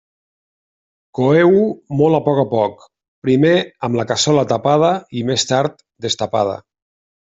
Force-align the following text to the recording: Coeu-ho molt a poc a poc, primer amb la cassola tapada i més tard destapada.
Coeu-ho 1.19 1.59
molt 1.99 2.19
a 2.21 2.23
poc 2.31 2.41
a 2.45 2.47
poc, 2.55 2.83
primer 3.29 3.55
amb 3.89 4.03
la 4.03 4.09
cassola 4.15 4.49
tapada 4.57 4.93
i 5.23 5.29
més 5.33 5.51
tard 5.55 5.91
destapada. 6.11 6.63